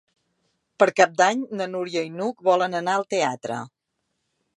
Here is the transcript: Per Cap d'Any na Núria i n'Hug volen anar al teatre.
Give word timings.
Per 0.83 0.87
Cap 0.99 1.11
d'Any 1.19 1.43
na 1.59 1.67
Núria 1.73 2.03
i 2.07 2.11
n'Hug 2.13 2.41
volen 2.49 2.79
anar 2.79 2.95
al 3.01 3.07
teatre. 3.15 3.59